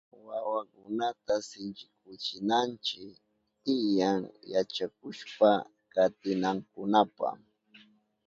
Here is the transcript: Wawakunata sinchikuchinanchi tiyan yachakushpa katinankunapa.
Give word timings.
Wawakunata 0.27 1.33
sinchikuchinanchi 1.49 3.01
tiyan 3.63 4.19
yachakushpa 4.53 5.49
katinankunapa. 5.93 7.29